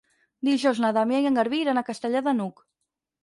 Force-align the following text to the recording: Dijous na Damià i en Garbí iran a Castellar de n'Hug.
Dijous 0.47 0.79
na 0.85 0.89
Damià 0.97 1.19
i 1.25 1.29
en 1.31 1.37
Garbí 1.39 1.59
iran 1.65 1.81
a 1.81 1.85
Castellar 1.91 2.25
de 2.29 2.33
n'Hug. 2.39 2.65